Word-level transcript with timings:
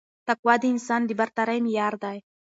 تقوا 0.27 0.55
د 0.59 0.63
انسان 0.73 1.01
د 1.05 1.11
برترۍ 1.19 1.59
معیار 1.65 1.93
دی 2.03 2.17